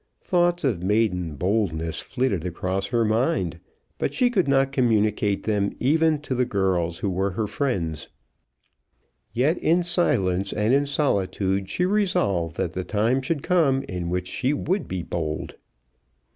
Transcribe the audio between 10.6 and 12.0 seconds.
in solitude she